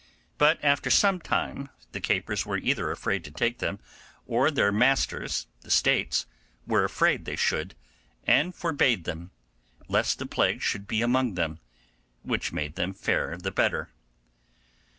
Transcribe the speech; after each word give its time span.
But 0.39 0.57
after 0.63 0.89
some 0.89 1.19
time 1.21 1.69
the 1.91 1.99
capers 2.01 2.43
were 2.43 2.57
either 2.57 2.89
afraid 2.89 3.23
to 3.25 3.29
take 3.29 3.59
them, 3.59 3.77
or 4.25 4.49
their 4.49 4.71
masters, 4.71 5.45
the 5.61 5.69
States, 5.69 6.25
were 6.65 6.83
afraid 6.83 7.25
they 7.25 7.35
should, 7.35 7.75
and 8.25 8.55
forbade 8.55 9.03
them, 9.03 9.29
lest 9.87 10.17
the 10.17 10.25
plague 10.25 10.63
should 10.63 10.87
be 10.87 11.03
among 11.03 11.35
them, 11.35 11.59
which 12.23 12.51
made 12.51 12.77
them 12.77 12.95
fare 12.95 13.37
the 13.37 13.51
better. 13.51 13.91